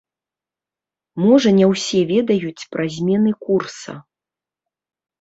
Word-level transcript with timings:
Можа 1.25 1.49
не 1.59 1.69
ўсе 1.73 2.01
ведаюць 2.13 2.67
пра 2.75 2.89
змены 2.97 3.31
курса. 3.47 3.93